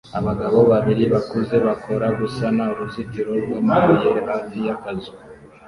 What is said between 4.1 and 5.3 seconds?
hafi y'akazu